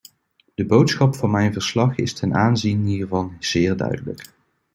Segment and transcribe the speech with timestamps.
[0.55, 4.25] De boodschap van mijn verslag is ten aanzien hiervan zeer duidelijk.